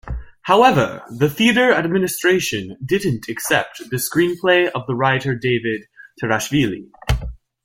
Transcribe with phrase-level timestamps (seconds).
[0.41, 5.83] However, the theater administration didn't accept the screenplay of the writer David
[6.19, 6.89] Turashvili.